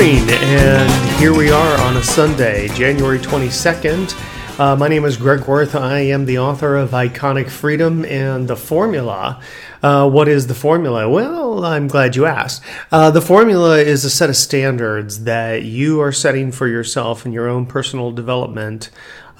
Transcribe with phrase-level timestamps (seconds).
[0.00, 4.58] morning, and here we are on a Sunday, January 22nd.
[4.58, 5.74] Uh, my name is Greg Worth.
[5.74, 9.42] I am the author of Iconic Freedom and The Formula.
[9.82, 11.06] Uh, what is the formula?
[11.06, 12.62] Well, I'm glad you asked.
[12.90, 17.32] Uh, the formula is a set of standards that you are setting for yourself in
[17.32, 18.88] your own personal development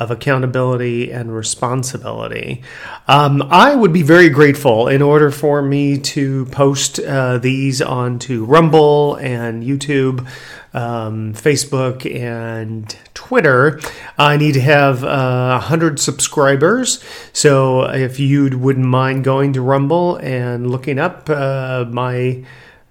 [0.00, 2.62] of accountability and responsibility.
[3.06, 8.44] Um, I would be very grateful in order for me to post uh, these onto
[8.46, 10.26] Rumble and YouTube,
[10.72, 13.78] um, Facebook, and Twitter.
[14.16, 17.04] I need to have uh, 100 subscribers.
[17.34, 22.42] So if you wouldn't mind going to Rumble and looking up uh, my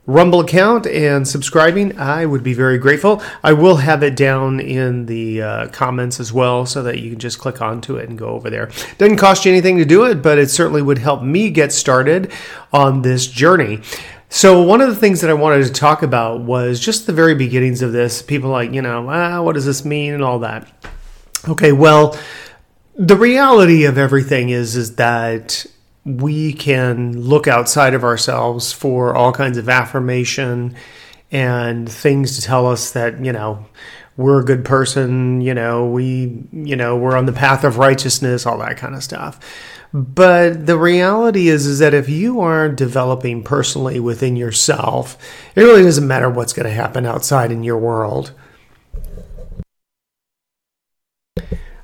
[0.05, 3.21] Rumble account and subscribing, I would be very grateful.
[3.43, 7.19] I will have it down in the uh, comments as well so that you can
[7.19, 8.71] just click onto it and go over there.
[8.97, 12.31] Doesn't cost you anything to do it, but it certainly would help me get started
[12.73, 13.81] on this journey.
[14.29, 17.35] So, one of the things that I wanted to talk about was just the very
[17.35, 18.21] beginnings of this.
[18.21, 20.67] People like, you know, ah, what does this mean and all that.
[21.47, 22.17] Okay, well,
[22.95, 25.65] the reality of everything is is that
[26.17, 30.75] we can look outside of ourselves for all kinds of affirmation
[31.31, 33.65] and things to tell us that, you know,
[34.17, 38.45] we're a good person, you know, we, you know, we're on the path of righteousness,
[38.45, 39.39] all that kind of stuff.
[39.93, 45.17] But the reality is is that if you aren't developing personally within yourself,
[45.55, 48.31] it really doesn't matter what's going to happen outside in your world.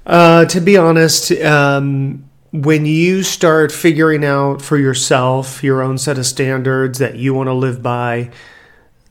[0.06, 2.30] Uh, to be honest, um,
[2.64, 7.48] when you start figuring out for yourself your own set of standards that you want
[7.48, 8.32] to live by,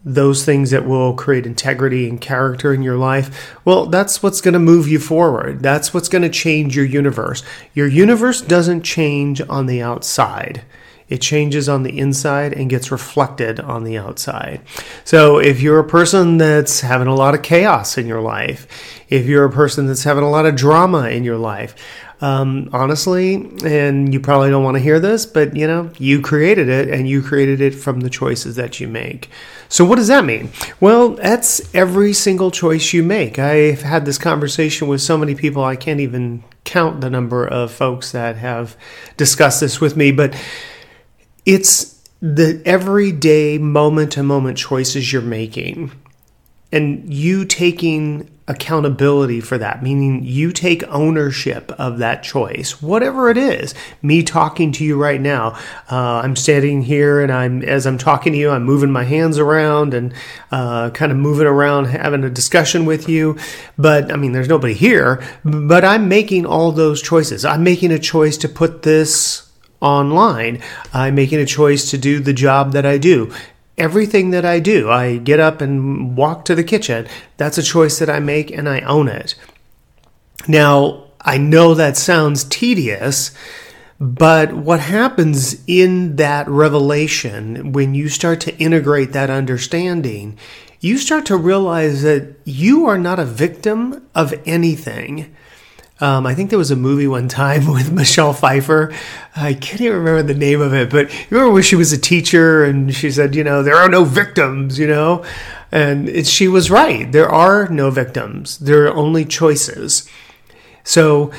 [0.04, 4.52] those things that will create integrity and character in your life, well, that's what's going
[4.52, 5.60] to move you forward.
[5.60, 7.42] That's what's going to change your universe.
[7.74, 10.62] Your universe doesn't change on the outside.
[11.08, 14.62] It changes on the inside and gets reflected on the outside.
[15.04, 18.66] So, if you're a person that's having a lot of chaos in your life,
[19.10, 21.74] if you're a person that's having a lot of drama in your life,
[22.24, 23.34] um, honestly,
[23.66, 27.06] and you probably don't want to hear this, but you know, you created it and
[27.06, 29.28] you created it from the choices that you make.
[29.68, 30.48] So, what does that mean?
[30.80, 33.38] Well, that's every single choice you make.
[33.38, 37.70] I've had this conversation with so many people, I can't even count the number of
[37.70, 38.74] folks that have
[39.18, 40.34] discussed this with me, but
[41.44, 45.92] it's the everyday moment to moment choices you're making
[46.72, 53.38] and you taking accountability for that, meaning you take ownership of that choice, whatever it
[53.38, 53.74] is.
[54.02, 55.58] Me talking to you right now,
[55.90, 59.38] uh, I'm standing here and I'm as I'm talking to you, I'm moving my hands
[59.38, 60.12] around and
[60.52, 63.38] uh, kind of moving around, having a discussion with you.
[63.78, 67.46] But I mean, there's nobody here, but I'm making all those choices.
[67.46, 69.50] I'm making a choice to put this
[69.80, 70.60] online.
[70.92, 73.32] I'm making a choice to do the job that I do
[73.76, 74.90] everything that I do.
[74.90, 77.06] I get up and walk to the kitchen.
[77.36, 79.34] That's a choice that I make and I own it.
[80.46, 83.30] Now, I know that sounds tedious,
[83.98, 90.38] but what happens in that revelation when you start to integrate that understanding,
[90.80, 95.34] you start to realize that you are not a victim of anything.
[96.00, 98.92] Um, I think there was a movie one time with Michelle Pfeiffer.
[99.36, 101.98] I can't even remember the name of it, but you remember when she was a
[101.98, 105.24] teacher and she said, you know, there are no victims, you know?
[105.70, 107.10] And it, she was right.
[107.10, 110.08] There are no victims, there are only choices.
[110.84, 111.32] So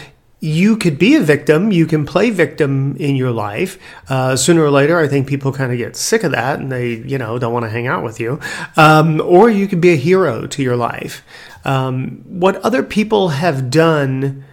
[0.45, 1.71] you could be a victim.
[1.71, 3.79] You can play victim in your life.
[4.07, 6.97] Uh, sooner or later, I think people kind of get sick of that and they,
[6.97, 8.39] you know, don't want to hang out with you.
[8.77, 11.25] Um, or you could be a hero to your life.
[11.65, 14.43] Um, what other people have done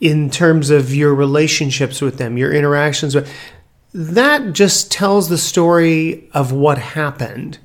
[0.00, 3.32] in terms of your relationships with them, your interactions with,
[3.94, 7.58] that just tells the story of what happened.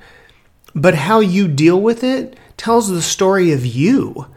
[0.76, 4.28] But how you deal with it tells the story of you.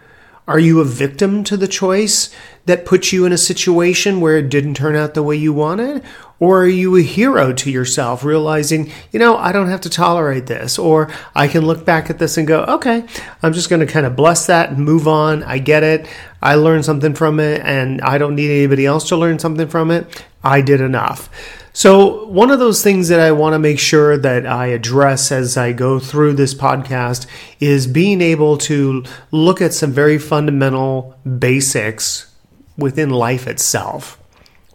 [0.46, 2.28] Are you a victim to the choice
[2.66, 6.02] that puts you in a situation where it didn't turn out the way you wanted?
[6.38, 10.46] Or are you a hero to yourself, realizing, you know, I don't have to tolerate
[10.46, 10.78] this?
[10.78, 13.06] Or I can look back at this and go, okay,
[13.42, 15.42] I'm just going to kind of bless that and move on.
[15.44, 16.06] I get it.
[16.42, 19.90] I learned something from it, and I don't need anybody else to learn something from
[19.90, 20.26] it.
[20.44, 21.30] I did enough.
[21.72, 25.56] So, one of those things that I want to make sure that I address as
[25.56, 27.26] I go through this podcast
[27.58, 29.02] is being able to
[29.32, 32.32] look at some very fundamental basics
[32.76, 34.22] within life itself.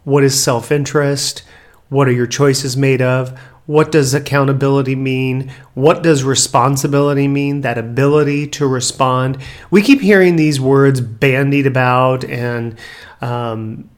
[0.04, 1.42] What is self interest?
[1.88, 3.38] What are your choices made of?
[3.64, 5.52] What does accountability mean?
[5.74, 7.60] What does responsibility mean?
[7.60, 9.38] That ability to respond.
[9.70, 12.78] We keep hearing these words bandied about and
[13.20, 13.88] um,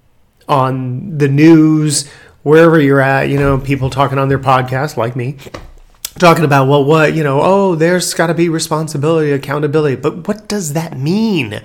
[0.49, 2.09] on the news
[2.43, 5.37] wherever you're at, you know, people talking on their podcast like me.
[6.19, 10.47] talking about well what you know oh there's got to be responsibility accountability but what
[10.47, 11.61] does that mean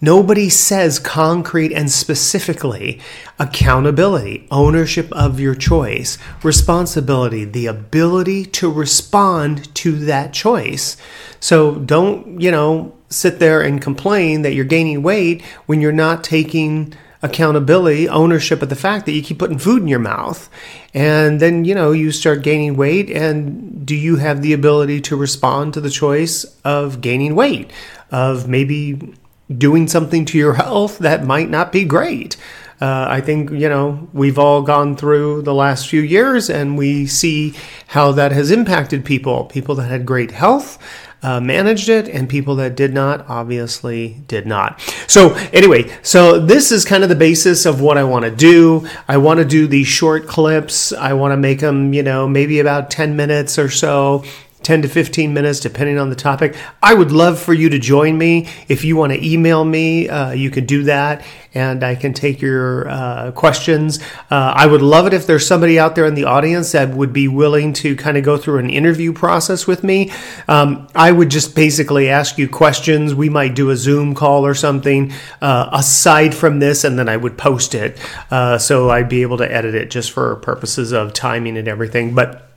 [0.00, 2.98] nobody says concrete and specifically
[3.38, 10.96] accountability ownership of your choice responsibility the ability to respond to that choice
[11.38, 16.24] so don't you know sit there and complain that you're gaining weight when you're not
[16.24, 16.92] taking
[17.24, 20.50] accountability, ownership of the fact that you keep putting food in your mouth.
[20.92, 23.10] And then, you know, you start gaining weight.
[23.10, 27.72] And do you have the ability to respond to the choice of gaining weight,
[28.10, 29.14] of maybe
[29.56, 32.36] doing something to your health that might not be great?
[32.80, 37.06] Uh, I think, you know, we've all gone through the last few years and we
[37.06, 37.54] see
[37.86, 39.44] how that has impacted people.
[39.44, 40.78] People that had great health,
[41.24, 44.78] uh, managed it, and people that did not obviously did not.
[45.08, 48.86] So, anyway, so this is kind of the basis of what I want to do.
[49.08, 50.92] I want to do these short clips.
[50.92, 54.22] I want to make them, you know, maybe about 10 minutes or so
[54.64, 56.56] 10 to 15 minutes, depending on the topic.
[56.82, 58.48] I would love for you to join me.
[58.66, 61.22] If you want to email me, uh, you can do that
[61.54, 64.00] and I can take your uh, questions.
[64.30, 67.12] Uh, I would love it if there's somebody out there in the audience that would
[67.12, 70.10] be willing to kind of go through an interview process with me.
[70.48, 73.14] Um, I would just basically ask you questions.
[73.14, 77.16] We might do a Zoom call or something uh, aside from this, and then I
[77.16, 77.98] would post it.
[78.30, 82.14] Uh, so I'd be able to edit it just for purposes of timing and everything.
[82.14, 82.53] But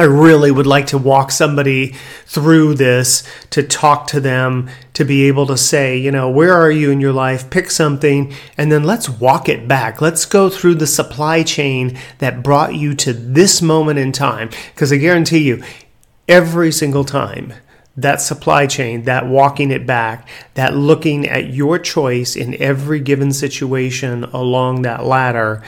[0.00, 1.94] I really would like to walk somebody
[2.24, 6.70] through this, to talk to them, to be able to say, you know, where are
[6.70, 7.50] you in your life?
[7.50, 10.00] Pick something, and then let's walk it back.
[10.00, 14.48] Let's go through the supply chain that brought you to this moment in time.
[14.74, 15.62] Because I guarantee you,
[16.26, 17.52] every single time,
[17.94, 23.34] that supply chain, that walking it back, that looking at your choice in every given
[23.34, 25.62] situation along that ladder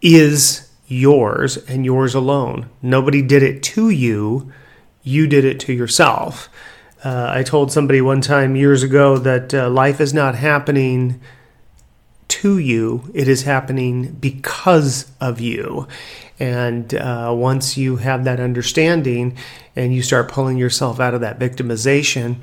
[0.00, 2.68] is yours and yours alone.
[2.82, 4.52] Nobody did it to you,
[5.02, 6.48] you did it to yourself.
[7.04, 11.20] Uh, I told somebody one time years ago that uh, life is not happening
[12.28, 15.86] to you, it is happening because of you.
[16.38, 19.36] And uh, once you have that understanding
[19.76, 22.36] and you start pulling yourself out of that victimization,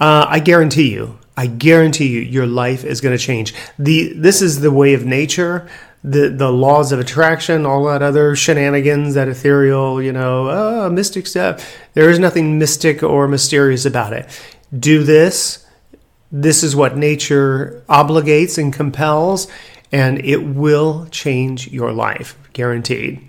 [0.00, 3.54] uh, I guarantee you, I guarantee you, your life is going to change.
[3.78, 5.68] The this is the way of nature
[6.04, 11.26] the the laws of attraction, all that other shenanigans, that ethereal, you know, oh, mystic
[11.26, 11.76] stuff.
[11.94, 14.26] There is nothing mystic or mysterious about it.
[14.76, 15.64] Do this.
[16.30, 19.46] This is what nature obligates and compels,
[19.92, 23.28] and it will change your life, guaranteed.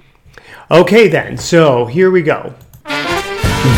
[0.72, 1.38] Okay, then.
[1.38, 2.56] So here we go.